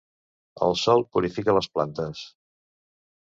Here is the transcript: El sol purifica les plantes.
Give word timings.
El 0.67 0.71
sol 0.83 1.03
purifica 1.17 1.55
les 1.57 1.69
plantes. 1.75 2.23